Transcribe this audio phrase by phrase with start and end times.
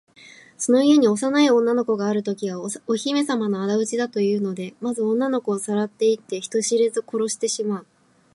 [0.57, 2.57] その家に幼い女の子があるときは、
[2.87, 7.85] お姫さまのあだ討ちだというので、まず女の子をさらっていって、人知れず殺してしまう。